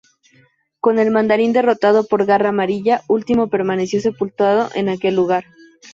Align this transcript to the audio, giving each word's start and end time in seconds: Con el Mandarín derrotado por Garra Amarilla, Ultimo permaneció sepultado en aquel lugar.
Con 0.79 0.97
el 0.97 1.11
Mandarín 1.11 1.53
derrotado 1.53 2.07
por 2.07 2.25
Garra 2.25 2.49
Amarilla, 2.49 3.03
Ultimo 3.07 3.51
permaneció 3.51 4.01
sepultado 4.01 4.69
en 4.73 4.89
aquel 4.89 5.13
lugar. 5.13 5.45